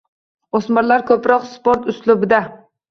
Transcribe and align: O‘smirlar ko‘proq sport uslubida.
O‘smirlar 0.59 1.05
ko‘proq 1.11 1.47
sport 1.53 1.89
uslubida. 1.97 2.43